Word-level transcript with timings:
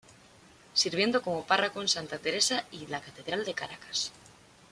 Sirviendo 0.73 1.21
como 1.21 1.45
párroco 1.45 1.79
en 1.79 1.87
Santa 1.87 2.17
Teresa 2.17 2.65
y 2.71 2.87
la 2.87 3.01
Catedral 3.01 3.45
de 3.45 3.53
Caracas. 3.53 4.11